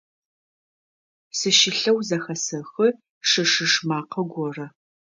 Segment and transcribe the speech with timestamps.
[1.37, 2.87] Сыщылъэу зэхэсэхы
[3.27, 4.67] шы-шыш макъэ горэ.